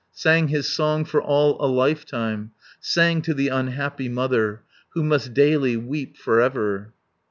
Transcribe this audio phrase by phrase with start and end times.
[0.13, 4.63] Sang his song for all a lifetime; Sang to the unhappy mother,
[4.95, 6.93] Who must daily weep for ever.